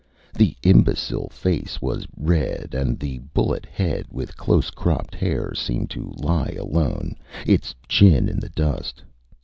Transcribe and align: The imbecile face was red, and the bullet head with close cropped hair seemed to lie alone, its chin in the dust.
The 0.35 0.57
imbecile 0.63 1.29
face 1.29 1.79
was 1.79 2.07
red, 2.17 2.73
and 2.75 2.97
the 2.97 3.19
bullet 3.35 3.67
head 3.67 4.07
with 4.09 4.35
close 4.35 4.71
cropped 4.71 5.13
hair 5.13 5.53
seemed 5.53 5.91
to 5.91 6.11
lie 6.17 6.57
alone, 6.59 7.17
its 7.45 7.75
chin 7.87 8.27
in 8.27 8.39
the 8.39 8.49
dust. 8.49 9.03